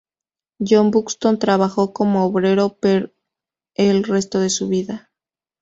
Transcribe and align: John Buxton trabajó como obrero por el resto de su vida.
John 0.59 0.89
Buxton 0.89 1.37
trabajó 1.37 1.93
como 1.93 2.25
obrero 2.25 2.75
por 2.75 3.13
el 3.75 4.03
resto 4.03 4.39
de 4.39 4.49
su 4.49 4.67
vida. 4.67 5.11